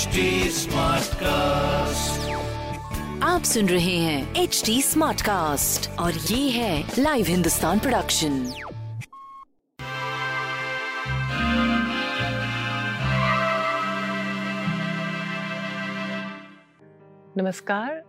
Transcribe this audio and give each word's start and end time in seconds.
HD 0.00 0.18
cast 1.14 2.30
आप 3.22 3.42
सुन 3.42 3.68
रहे 3.68 3.96
हैं 3.96 4.34
एच 4.34 4.62
डी 4.66 4.82
स्मार्ट 4.82 5.22
कास्ट 5.22 5.98
और 5.98 6.12
ये 6.12 6.50
है 6.50 6.84
लाइव 6.98 7.26
हिंदुस्तान 7.26 7.78
प्रोडक्शन 7.78 8.52
नमस्कार 17.36 18.02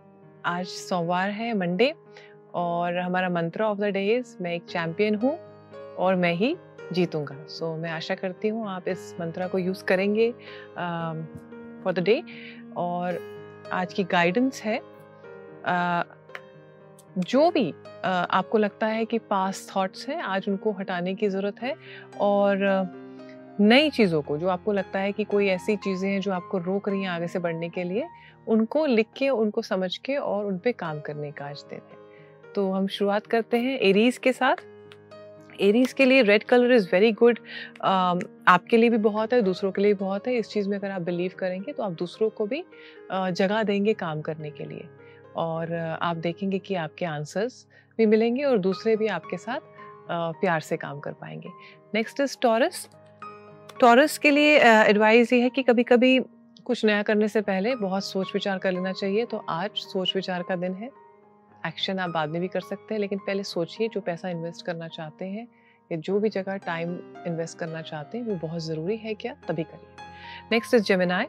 आज 0.46 0.66
सोमवार 0.66 1.30
है 1.30 1.54
मंडे 1.54 1.94
और 2.54 2.98
हमारा 2.98 3.28
मंत्र 3.28 3.62
ऑफ़ 3.62 3.78
द 3.78 3.84
डे 3.84 4.16
इज़ 4.16 4.36
मैं 4.40 4.54
एक 4.54 4.64
चैंपियन 4.64 5.14
हूँ 5.14 5.38
और 5.94 6.14
मैं 6.14 6.34
ही 6.34 6.56
जीतूँगा। 6.92 7.46
सो 7.48 7.74
so, 7.74 7.82
मैं 7.82 7.90
आशा 7.90 8.14
करती 8.14 8.48
हूँ 8.48 8.68
आप 8.68 8.88
इस 8.88 9.14
मंत्रा 9.20 9.46
को 9.46 9.58
यूज़ 9.58 9.84
करेंगे। 9.84 10.34
फॉर 11.84 11.92
द 11.92 11.98
डे 11.98 12.22
और 12.76 13.18
आज 13.72 13.94
की 13.94 14.04
गाइडेंस 14.04 14.62
है 14.62 14.80
uh, 14.80 16.04
जो 17.18 17.50
भी 17.50 17.72
uh, 17.72 18.28
आपको 18.30 18.58
लगता 18.58 18.86
है 18.86 19.04
कि 19.04 19.18
पास 19.18 19.72
थॉट्स 19.76 20.08
हैं 20.08 20.22
आज 20.22 20.48
उनको 20.48 20.72
हटाने 20.72 21.14
की 21.14 21.28
ज़रूरत 21.28 21.62
है 21.62 21.74
और 22.20 22.58
नई 23.60 23.90
चीज़ों 23.90 24.22
को 24.22 24.38
जो 24.38 24.48
आपको 24.48 24.72
लगता 24.72 24.98
है 24.98 25.12
कि 25.12 25.24
कोई 25.24 25.48
ऐसी 25.48 25.76
चीज़ें 25.76 26.10
हैं 26.10 26.20
जो 26.20 26.32
आपको 26.32 26.58
रोक 26.58 26.88
रही 26.88 27.02
हैं 27.02 27.10
आगे 27.10 27.28
से 27.28 27.38
बढ़ने 27.38 27.68
के 27.68 27.84
लिए 27.84 28.08
उनको 28.48 28.86
लिख 28.86 29.06
के 29.16 29.28
उनको 29.28 29.62
समझ 29.62 29.96
के 29.98 30.16
और 30.16 30.44
उन 30.44 30.58
पर 30.58 30.72
काम 30.72 31.00
करने 31.00 31.30
का 31.30 31.44
आज 31.44 31.64
दिन 31.70 31.80
है। 31.90 31.98
तो 32.52 32.72
हम 32.72 32.86
शुरुआत 32.86 33.26
करते 33.26 33.56
हैं 33.56 33.78
एरीज 33.80 34.18
के 34.18 34.32
साथ। 34.32 34.56
एरीज 35.60 35.92
के 35.92 36.04
लिए 36.04 36.22
red 36.22 36.44
colour 36.44 36.72
is 36.72 36.88
very 36.92 37.10
good 37.12 37.38
आपके 37.82 38.76
लिए 38.76 38.90
भी 38.90 38.98
बहुत 38.98 39.32
है, 39.32 39.40
दूसरों 39.42 39.72
के 39.72 39.82
लिए 39.82 39.92
भी 39.92 39.98
बहुत 39.98 40.26
है। 40.28 40.36
इस 40.36 40.48
चीज़ 40.50 40.68
में 40.68 40.76
अगर 40.78 40.90
आप 40.90 41.02
बिलीव 41.02 41.32
करेंगे 41.38 41.72
तो 41.72 41.82
आप 41.82 41.92
दूसरों 41.94 42.30
को 42.30 42.46
भी 42.46 42.64
जगह 43.12 43.62
देंगे 43.62 43.94
काम 43.94 44.20
करने 44.20 44.50
के 44.50 44.64
लिए। 44.64 44.88
और 45.36 45.74
आप 46.02 46.16
देखेंगे 46.18 46.58
कि 46.58 46.74
आपके 46.76 47.04
आंसर्स 47.06 47.66
भी 47.98 48.06
मिलेंगे 48.06 48.42
और 48.44 48.58
दूसरे 48.60 48.96
भी 48.96 49.06
आपके 49.08 49.36
साथ 49.36 49.60
प्यार 50.10 50.60
से 50.60 50.76
काम 50.76 50.98
कर 51.00 51.12
पाएँगे। 51.12 51.48
नेक्स्ट 51.94 52.20
इज़ 52.20 52.36
टॉरस 52.42 52.88
टॉरस 53.80 54.18
के 54.18 54.30
लिए 54.30 54.58
एडवाइस 54.60 55.32
ये 55.32 55.40
है 55.40 55.48
कि 55.50 55.62
कभी 55.62 55.82
कभी 55.82 56.18
कुछ 56.66 56.84
नया 56.84 57.02
करने 57.02 57.28
से 57.28 57.40
पहले 57.40 57.74
बहुत 57.76 58.04
सोच 58.04 58.30
विचार 58.34 58.58
कर 58.58 58.72
लेना 58.72 58.92
चाहिए। 58.92 59.24
तो 59.26 59.44
आज 59.48 59.70
सोच 59.76 60.14
विचार 60.16 60.42
का 60.42 60.56
दिन 60.56 60.74
है। 60.74 60.90
एक्शन 61.66 61.98
आप 61.98 62.10
बाद 62.10 62.28
में 62.28 62.40
भी 62.40 62.48
कर 62.48 62.60
सकते 62.60 62.94
हैं, 62.94 63.00
लेकिन 63.00 63.18
पहले 63.18 63.42
सोचिए 63.44 63.88
जो 63.88 64.00
पैसा 64.00 64.28
इन्वेस्ट 64.28 64.66
करना 64.66 64.88
चाहते 64.88 65.24
हैं 65.26 65.46
या 65.90 65.98
जो 65.98 66.18
भी 66.20 66.28
जगह 66.30 66.56
टाइम 66.56 66.92
इन्वेस्ट 67.26 67.58
करना 67.58 67.82
चाहते 67.82 68.18
हैं, 68.18 68.24
वो 68.24 68.34
बहुत 68.42 68.62
ज़रूरी 68.62 68.96
है 68.96 69.14
क्या? 69.14 69.34
तभी 69.48 69.62
करिए। 69.62 69.90
Next 70.52 70.74
is 70.74 70.82
जमेनाई। 70.84 71.26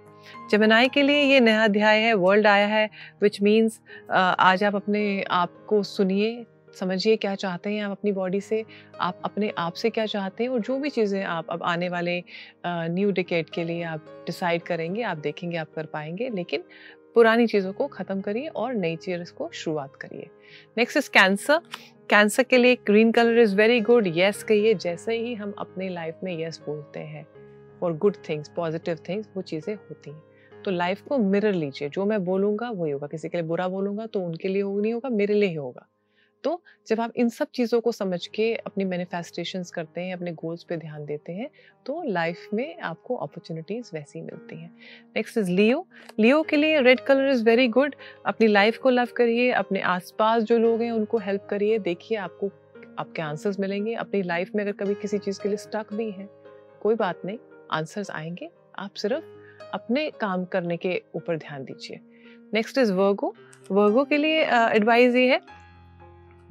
जमेनाई 0.51 0.89
के 0.89 1.01
लिए 1.01 1.21
ये 1.23 1.39
नया 1.39 1.63
अध्याय 1.63 1.99
है, 1.99 2.13
वर्ल्ड 2.15 2.47
आया 2.47 2.67
है 2.67 2.89
विच 3.21 3.41
मीन्स 3.41 3.79
आज 4.11 4.63
आप 4.63 4.75
अपने 4.75 5.23
आप 5.31 5.65
को 5.69 5.81
सुनिए, 5.83 6.45
समझिए 6.79 7.15
क्या 7.15 7.33
चाहते 7.35 7.73
हैं 7.73 7.83
आप 7.83 7.91
अपनी 7.91 8.11
बॉडी 8.11 8.39
से, 8.41 8.63
आप 9.01 9.19
अपने 9.25 9.51
आप 9.57 9.73
से 9.73 9.89
क्या 9.89 10.05
चाहते 10.05 10.43
हैं 10.43 10.51
और 10.51 10.59
जो 10.59 10.77
भी 10.79 10.89
चीज़ें 10.89 11.23
आप 11.23 11.47
अब 11.49 11.63
आने 11.63 11.89
वाले 11.89 12.23
न्यू 12.65 13.11
डिकेट 13.11 13.49
के 13.49 13.63
लिए 13.63 13.83
आप 13.83 14.05
डिसाइड 14.25 14.61
करेंगे, 14.61 15.01
आप 15.01 15.17
देखेंगे, 15.17 15.57
आप 15.57 15.73
कर 15.75 15.85
पाएँगे, 15.85 16.29
लेकिन 16.29 16.63
पुरानी 17.15 17.47
चीज़ों 17.47 17.73
को 17.73 17.87
ख़त्म 17.87 18.21
करिए 18.21 18.47
और 18.47 18.73
नई 18.73 18.95
चीज़ 18.95 19.33
को 19.33 19.49
शुरुआत 19.53 19.95
करिए। 19.95 20.29
नेक्स्ट 20.77 20.97
इज़ 20.97 21.09
कैंसर 21.09 21.61
कैंसर 22.09 22.43
के 22.43 22.57
लिए 22.57 22.75
green 22.87 23.11
colour 23.11 23.39
is 23.39 23.55
very 23.55 23.79
good 23.81 24.07
yes 24.07 24.43
कहिए, 24.43 24.73
जैसे 24.73 25.17
ही 25.17 25.33
हम 25.33 25.53
अपने 25.57 25.89
लाइफ 25.89 26.19
में 26.23 26.35
येस 26.37 26.61
बोलते 26.65 26.99
हैं 26.99 27.25
for 27.79 27.93
good 27.93 28.15
things 28.29 28.51
positive 28.55 28.99
things 29.09 29.29
वो 29.35 29.41
चीज़ें 29.41 29.73
होती 29.75 30.11
हैं। 30.11 30.21
तो 30.65 30.71
लाइफ 30.71 31.01
को 31.01 31.17
मिरर 31.17 31.53
लीजिए। 31.53 31.89
जो 31.89 32.05
मैं 32.05 32.23
बोलूँगा 32.25 32.69
वही 32.69 32.91
होगा। 32.91 33.07
किसी 33.07 33.29
के 33.29 33.37
लिए 33.37 33.47
बुरा 33.47 33.67
बोलूँगा 33.67 34.05
तो 34.05 34.19
उनके 34.19 34.47
लिए 34.47 34.63
नहीं 34.63 34.93
होगा, 34.93 35.09
मेरे 35.09 35.33
लिए 35.33 35.49
ही 35.49 35.55
होगा। 35.55 35.87
तो 36.43 36.61
जब 36.87 37.01
आप 37.01 37.13
इन 37.15 37.29
सब 37.29 37.47
चीज़ों 37.53 37.79
को 37.81 37.91
समझ 37.91 38.25
के 38.27 38.53
अपनी 38.55 38.85
मैनिफेस्टेशंस 38.85 39.71
करते 39.71 40.01
हैं 40.01 40.13
अपने 40.13 40.31
गोल्स 40.31 40.63
पे 40.63 40.77
ध्यान 40.77 41.05
देते 41.05 41.33
हैं 41.33 41.49
तो 41.85 42.01
लाइफ 42.03 42.47
में 42.53 42.79
आपको 42.79 43.15
अपॉर्चुनिटीज़ 43.15 43.91
वैसी 43.93 44.21
मिलती 44.21 44.55
हैं। 44.55 44.69
नेक्स्ट 45.15 45.37
इज़ 45.37 45.51
लियो 45.51 45.85
लियो 46.19 46.41
के 46.43 46.55
लिए 46.55 46.81
red 46.81 46.99
colour 46.99 47.29
is 47.29 47.43
very 47.45 47.67
good 47.67 47.95
अपनी 48.25 48.47
लाइफ 48.47 48.77
को 48.77 48.89
लव 48.89 49.07
करिए 49.17 49.51
अपने 49.51 49.81
आसपास 49.81 50.43
जो 50.43 50.57
लोग 50.57 50.81
हैं 50.81 50.91
उनको 50.91 51.17
हेल्प 51.17 51.47
करिए। 51.49 51.79
देखिए 51.79 52.17
आपको 52.17 52.51
आपके 52.99 53.21
आंसर्स 53.21 53.59
मिलेंगे। 53.59 53.93
अपनी 53.93 54.21
लाइफ 54.21 54.51
में 54.55 54.63
अगर 54.63 54.71
कभी 54.71 54.95
किसी 54.95 55.17
चीज़ 55.17 55.41
के 55.41 55.49
लिए 55.49 55.57
स्टक 55.57 55.93
भी 55.93 56.09
हैं 56.11 56.27
कोई 56.81 56.95
बात 56.95 57.21
नहीं 57.25 57.37
आंसर्स 57.71 58.11
आएँगे। 58.11 58.49
आप 58.79 58.93
सिर्फ़ 58.93 59.23
अपने 59.73 60.09
काम 60.11 60.45
करने 60.45 60.77
के 60.77 61.01
ऊपर 61.15 61.37
ध्यान 61.37 61.63
दीजिए। 61.63 61.99
नेक्स्ट 62.53 62.77
इज़ 62.77 62.91
वर्गो 62.93 63.33
वर्गो 63.71 64.03
के 64.03 64.17
लिए 64.17 64.41
एडवाइस 64.45 65.11
uh, 65.11 65.17
ये 65.17 65.29
है 65.29 65.62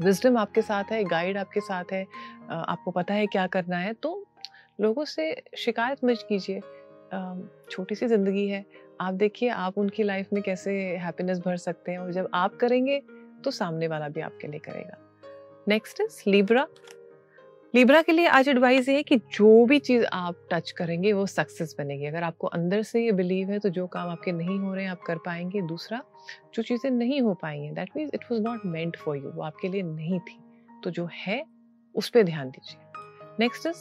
विजडम 0.02 0.36
आपके 0.38 0.62
साथ 0.62 0.92
है 0.92 1.02
गाइड 1.06 1.38
आपके 1.38 1.60
साथ 1.60 1.92
है 1.92 2.06
आपको 2.50 2.90
पता 2.90 3.14
है 3.14 3.26
क्या 3.26 3.46
करना 3.48 3.76
है 3.76 3.92
तो 3.94 4.12
लोगों 4.80 5.04
से 5.04 5.34
शिकायत 5.56 6.04
मत 6.04 6.24
कीजिए। 6.28 6.60
छोटी 7.70 7.94
सी 7.94 8.06
ज़िंदगी 8.08 8.46
है, 8.48 8.64
आप 9.00 9.14
देखिए 9.14 9.48
आप 9.48 9.78
उनकी 9.78 10.02
लाइफ 10.02 10.32
में 10.32 10.42
कैसे 10.42 10.72
हैप्पीनेस 10.98 11.38
भर 11.38 11.56
सकते 11.58 11.92
हैं 11.92 11.98
और 11.98 12.12
जब 12.12 12.28
आप 12.34 12.56
करेंगे 12.56 13.00
तो 13.44 13.50
सामने 13.50 13.88
वाला 13.88 14.08
भी 14.08 14.20
आपके 14.20 14.48
लिए 14.48 14.60
करेगा। 14.60 14.96
नेक्स्ट 15.68 16.00
इज़ 16.00 16.22
लिब्रा 16.26 16.66
लिब्रा 17.74 18.00
के 18.02 18.12
लिए 18.12 18.26
आज 18.26 18.48
एडवाइस 18.48 18.88
ये 18.88 18.94
है 18.94 19.02
कि 19.02 19.16
जो 19.16 19.64
भी 19.66 19.78
चीज़ 19.78 20.04
आप 20.12 20.48
टच 20.52 20.70
करेंगे, 20.70 21.12
वो 21.12 21.26
सक्सेस 21.26 21.74
बनेगी। 21.78 22.06
अगर 22.06 22.22
आपको 22.22 22.46
अंदर 22.46 22.82
से 22.82 23.04
ये 23.04 23.12
बिलीव 23.12 23.50
है 23.50 23.58
तो 23.58 23.68
जो 23.68 23.86
काम 23.86 24.08
आपके 24.08 24.32
नहीं 24.32 24.58
हो 24.58 24.74
रहे 24.74 24.84
हैं, 24.84 24.90
आप 24.90 25.00
कर 25.06 25.18
पाएँगे। 25.18 25.62
दूसरा, 25.62 26.02
जो 26.54 26.62
चीज़ें 26.62 26.90
नहीं 26.90 27.20
हो 27.20 27.34
हैं 27.64 27.74
that 27.74 27.90
means 27.96 28.10
it 28.14 28.24
was 28.32 28.42
not 28.42 28.66
meant 28.66 28.96
for 28.96 29.16
you 29.16 29.30
वो 29.30 29.42
आपके 29.42 29.68
लिए 29.68 29.82
नहीं 29.82 30.20
थी। 30.20 30.38
तो 30.84 30.90
जो 30.90 31.08
है, 31.12 31.44
उस 31.94 32.08
पर 32.08 32.22
ध्यान 32.22 32.50
दीजिए। 32.50 32.91
नेक्स्ट 33.40 33.66
इज़ 33.66 33.76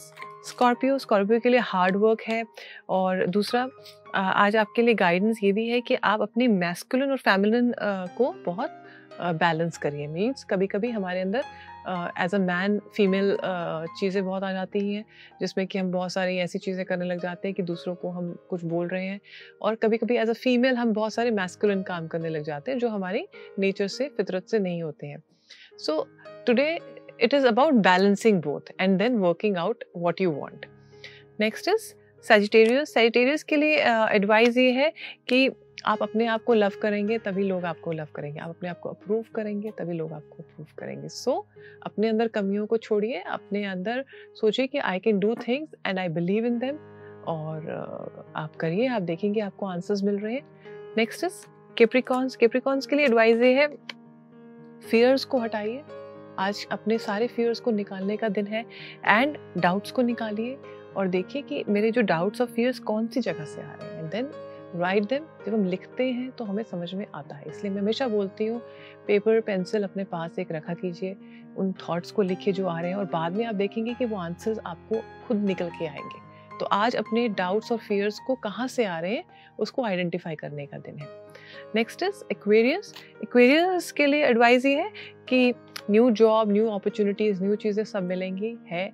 स्कॉर्पियो 0.48 0.98
स्कॉर्पियो 0.98 1.40
के 1.40 1.48
लिए 1.48 1.60
हार्ड 1.62 1.96
वर्क 1.96 2.20
है। 2.28 2.44
और 2.90 3.26
दूसरा 3.28 3.68
आज 4.14 4.56
आपके 4.56 4.82
लिए 4.82 4.94
गाइडेंस 4.94 5.38
ये 5.42 5.52
भी 5.52 5.68
है 5.68 5.80
कि 5.80 5.94
आप 5.94 6.22
अपनी 6.22 6.48
मैस्कुलिन 6.48 7.10
और 7.10 7.16
फेमिलिन 7.18 7.72
को 8.16 8.32
बहुत 8.46 8.78
बैलेंस 9.20 9.76
करिए। 9.78 10.06
मीन्स 10.06 10.44
कभी 10.50 10.66
कभी 10.66 10.90
हमारे 10.90 11.20
अंदर 11.20 11.44
एज 12.20 12.34
अ 12.34 12.38
मैन 12.38 12.78
फीमेल 12.96 13.36
चीज़ें 13.98 14.24
बहुत 14.24 14.42
आ 14.42 14.52
जाती 14.52 14.94
हैं, 14.94 15.04
जिसमें 15.40 15.66
कि 15.66 15.78
हम 15.78 15.90
बहुत 15.92 16.12
सारी 16.12 16.36
ऐसी 16.38 16.58
चीज़ें 16.58 16.84
करने 16.86 17.04
लग 17.04 17.20
जाते 17.20 17.48
हैं 17.48 17.54
कि 17.54 17.62
दूसरों 17.62 17.94
को 17.94 18.10
हम 18.10 18.32
कुछ 18.50 18.64
बोल 18.64 18.88
रहे 18.88 19.06
हैं। 19.06 19.20
और 19.62 19.74
कभी 19.74 19.98
कभी 19.98 20.16
एज 20.16 20.30
अ 20.30 20.32
फीमेल 20.34 20.76
हम 20.76 20.92
बहुत 20.92 21.14
सारे 21.14 21.30
मैस्कुलिन 21.32 21.82
काम 21.82 22.06
करने 22.06 22.28
लग 22.28 22.42
जाते 22.44 22.70
हैं, 22.70 22.78
जो 22.78 22.88
हमारी 22.88 23.26
नेचर 23.58 23.86
से, 23.88 24.08
फितरत 24.08 24.46
से 24.46 24.58
नहीं 24.58 24.82
होते 24.82 25.06
हैं। 25.06 25.22
So 25.78 26.06
today 26.46 26.78
it 27.22 27.34
is 27.34 27.46
about 27.46 27.74
balancing 27.84 28.42
both 28.42 28.72
and 28.80 28.98
then 28.98 29.16
working 29.18 29.56
out 29.56 29.84
what 29.96 30.20
you 30.20 30.30
want 30.30 30.66
next 31.40 31.68
is 31.68 31.92
Sagittarius 32.24 32.94
Sagittarius 32.94 33.42
के 33.42 33.56
लिए 33.56 33.76
एडवाइस 34.14 34.48
uh, 34.48 34.58
ये 34.58 34.70
है 34.70 34.92
कि 35.28 35.50
आप 35.86 36.02
अपने 36.02 36.26
आप 36.26 36.42
को 36.44 36.54
लव 36.54 36.72
करेंगे 36.82 37.16
तभी 37.18 37.42
लोग 37.44 37.64
आपको 37.64 37.92
लव 37.92 38.08
करेंगे। 38.14 38.40
आप 38.40 38.48
अपने 38.48 38.68
आप 38.68 38.78
को 38.78 38.88
अप्रूव 38.88 39.24
करेंगे 39.34 39.70
तभी 39.78 39.92
लोग 39.92 40.12
आपको 40.12 40.42
अप्रूव 40.42 40.66
करेंगे। 40.78 41.08
सो 41.08 41.30
so, 41.30 41.86
अपने 41.86 42.08
अंदर 42.08 42.28
कमियों 42.28 42.66
को 42.66 42.76
छोड़िए 42.76 43.22
अपने 43.28 43.64
अंदर 43.64 44.04
सोचिए 44.40 44.66
कि 44.66 44.78
I 44.78 44.98
can 44.98 45.18
do 45.18 45.34
things 45.48 45.74
and 45.86 45.98
I 45.98 46.08
believe 46.08 46.46
in 46.46 46.58
them 46.58 46.76
और 47.28 48.32
आप 48.36 48.56
करिए 48.56 48.86
आप 48.88 49.02
देखेंगे 49.02 49.40
आपको 49.40 49.66
आंसर्स 49.66 50.02
मिल 50.02 50.18
रहे 50.18 50.34
हैं। 50.34 50.94
नेक्स्ट 50.96 51.24
इज़ 51.24 51.44
केप्रिकॉन्स 51.76 52.36
केप्रिकॉन्स 52.36 52.86
के 52.86 52.96
लिए 52.96 53.06
एडवाइस 53.06 53.40
ये 53.40 53.52
है 53.54 53.66
फियर्स 54.90 55.24
को 55.24 55.38
हटाइए। 55.38 55.82
आज 56.38 56.66
अपने 56.72 56.98
सारे 56.98 57.26
फियर्स 57.26 57.60
को 57.60 57.70
निकालने 57.70 58.16
का 58.16 58.28
दिन 58.28 58.46
है 58.46 58.64
एंड 59.04 59.36
डाउट्स 59.58 59.90
को 59.90 60.02
निकालिए 60.02 60.56
और 60.96 61.08
देखिए 61.08 61.42
कि 61.42 61.64
मेरे 61.68 61.90
जो 61.90 62.02
डाउट्स 62.02 62.40
और 62.40 62.46
फियर्स 62.46 62.78
कौन 62.78 63.06
सी 63.06 63.20
जगह 63.20 63.44
से 63.44 63.62
आ 63.62 63.72
रहे 63.72 63.96
हैं। 63.96 64.08
देन 64.10 64.30
राइट 64.76 65.04
देम 65.04 65.24
जब 65.46 65.54
हम 65.54 65.64
लिखते 65.64 66.04
हैं 66.04 66.30
तो 66.30 66.44
हमें 66.44 66.62
समझ 66.62 66.94
में 66.94 67.06
आता 67.14 67.34
है। 67.34 67.44
इसलिए 67.48 67.72
मैं 67.72 67.80
हमेशा 67.80 68.08
बोलती 68.08 68.46
हूँ 68.46 68.60
पेपर 69.06 69.40
पेंसिल 69.40 69.82
अपने 69.82 70.04
पास 70.04 70.38
एक 70.38 70.52
रखा 70.52 70.74
कीजिए, 70.74 71.16
उन 71.56 71.72
थॉट्स 71.72 72.10
को 72.10 72.22
लिखिए 72.22 72.54
जो 72.54 72.66
आ 72.66 72.80
रहे 72.80 72.90
हैं 72.90 72.96
और 72.96 73.04
बाद 73.04 73.32
में 73.32 73.44
आप 73.46 73.54
देखेंगे 73.54 73.94
कि 73.94 74.04
वो 74.04 74.16
आंसर्स 74.16 74.58
आपको 74.66 75.02
खुद 75.26 75.36
निकल 75.36 75.68
के 75.68 75.86
आएँगे। 75.86 76.20
तो 76.58 76.66
आज 76.66 76.96
अपने 76.96 77.28
डाउट्स 77.28 77.72
और 77.72 77.78
फियर्स 77.78 78.18
को 78.18 78.34
कहाँ 78.34 78.66
से 78.68 78.84
आ 78.84 78.98
रहे 79.00 79.14
हैं, 79.14 79.24
उसको 79.58 79.84
आइडेंटिफाई 79.84 80.34
करने 80.34 80.66
का 80.66 80.78
दिन 80.78 80.98
है। 80.98 81.06
नेक्स्ट 81.74 82.02
इज़ 82.02 82.22
एक्वेरियस 82.30 82.94
एक्वेरियस 83.22 83.92
के 83.92 84.06
लिए 84.06 84.24
एडवाइस 84.24 84.64
ये 84.66 84.76
है 84.76 84.90
कि 85.28 85.52
new 85.90 86.10
job, 86.12 86.52
new 86.52 86.68
opportunities 86.68 87.42
new 87.42 87.54
चीज़ें 87.56 87.84
सब 87.84 88.02
मिलेंगी, 88.04 88.56
है। 88.68 88.90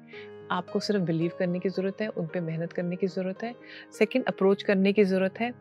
आपको 0.50 0.80
सिर्फ़ 0.80 1.02
बिलीव 1.02 1.32
करने 1.38 1.58
की 1.58 1.68
ज़रूरत 1.68 2.00
है 2.00 2.08
उन 2.08 2.26
पर 2.26 2.40
मेहनत 2.40 2.72
करने 2.72 2.96
की 2.96 3.06
ज़रूरत 3.06 3.42
है। 3.42 3.54
सेकंड 3.98 4.24
अप्रोच 4.24 4.62
करने 4.62 4.92
की 4.92 5.04
ज़रूरत 5.04 5.40
है। 5.40 5.52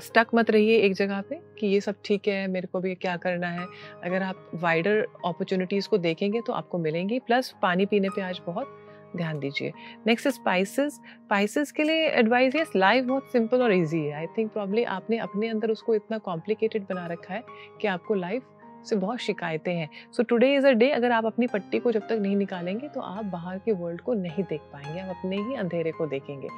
स्टक 0.00 0.34
मत 0.34 0.50
रहिए 0.50 0.76
एक 0.78 0.94
जगह 0.94 1.20
पे 1.20 1.40
कि 1.58 1.66
ये 1.66 1.80
सब 1.80 1.94
ठीक 2.04 2.28
है, 2.28 2.46
मेरे 2.48 2.66
को 2.66 2.80
भी 2.80 2.94
क्या 2.96 3.16
करना 3.16 3.48
है। 3.48 3.66
अगर 4.04 4.22
आप 4.22 4.50
वाइडर 4.54 5.00
अपॉर्चुनिटीज़ 5.24 5.88
को 5.88 5.98
देखेंगे 5.98 6.40
तो 6.46 6.52
आपको 6.52 6.78
मिलेंगी। 6.78 7.18
प्लस 7.18 7.54
पानी 7.62 7.86
पीने 7.86 8.08
पे 8.08 8.22
आज 8.22 8.40
बहुत 8.46 8.78
ध्यान 9.16 9.38
दीजिए। 9.38 9.72
नेक्स्ट 10.06 10.28
स्पाइसेस 10.28 10.92
स्पाइसेस 10.94 11.72
के 11.72 11.82
लिए 11.82 12.06
एडवाइस 12.08 12.54
है 12.54 12.64
लाइफ 12.76 13.04
बहुत 13.04 13.32
सिंपल 13.32 13.62
और 13.62 13.72
इजी 13.72 14.00
है। 14.00 14.12
आई 14.12 14.26
थिंक 14.38 14.52
प्रॉब्ली 14.52 14.84
आपने 14.84 15.18
अपने 15.20 15.48
अंदर 15.48 15.70
उसको 15.70 15.94
इतना 15.94 16.18
कॉम्प्लिकेटेड 16.20 16.86
बना 16.90 17.06
रखा 17.06 17.34
है 17.34 17.42
कि 17.80 17.88
आपको 17.88 18.14
लाइफ 18.14 18.42
से 18.84 18.96
बहुत 18.96 19.18
शिकायतें 19.18 19.72
हैं। 19.74 19.88
So 20.12 20.22
today 20.22 20.54
is 20.54 20.66
a 20.66 20.70
day 20.70 20.90
अगर 20.90 21.12
आप 21.12 21.26
अपनी 21.26 21.46
पट्टी 21.46 21.78
को 21.78 21.92
जब 21.92 22.06
तक 22.08 22.12
नहीं 22.12 22.36
निकालेंगे 22.36 22.88
तो 22.88 23.00
आप 23.00 23.24
बाहर 23.24 23.58
के 23.58 23.72
वर्ल्ड 23.72 24.00
को 24.00 24.14
नहीं 24.14 24.44
देख 24.44 24.60
पाएँगे 24.72 25.00
आप 25.00 25.16
अपने 25.16 25.36
ही 25.36 25.54
अंधेरे 25.54 25.92
को 25.92 26.06
देखेंगे। 26.06 26.48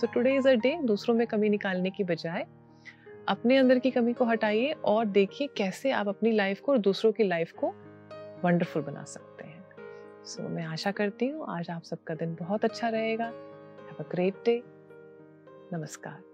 So 0.00 0.06
today 0.06 0.36
is 0.36 0.48
a 0.48 0.54
day 0.54 0.76
दूसरों 0.82 1.14
में 1.16 1.26
कमी 1.26 1.48
निकालने 1.48 1.90
की 1.90 2.04
बजाय 2.04 2.46
अपने 3.28 3.56
अंदर 3.56 3.78
की 3.78 3.90
कमी 3.90 4.12
को 4.12 4.24
हटाइए 4.24 4.72
और 4.72 5.06
देखिए 5.06 5.48
कैसे 5.56 5.90
आप 5.90 6.08
अपनी 6.08 6.32
लाइफ 6.32 6.60
को 6.60 6.72
और 6.72 6.78
दूसरों 6.78 7.12
की 7.12 7.24
लाइफ 7.24 7.52
को 7.52 7.74
वंडरफुल 8.44 8.82
बना 8.82 9.04
सकते 9.04 9.44
हैं। 9.44 9.64
सो 10.24 10.42
so, 10.42 10.48
मैं 10.48 10.64
आशा 10.64 10.90
करती 10.90 11.26
हूँ 11.28 11.46
आज 11.48 11.70
आप 11.70 11.82
सबका 11.82 12.14
दिन 12.14 12.34
बहुत 12.34 12.64
अच्छा 12.64 12.88
रहेगा। 12.88 13.24
हैव 13.24 14.04
अ 14.04 14.08
ग्रेट 14.12 14.34
डे 14.44 14.62
नमस्कार। 15.72 16.33